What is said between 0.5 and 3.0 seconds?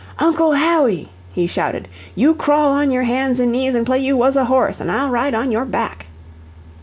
Harry," he shouted, "you crawl on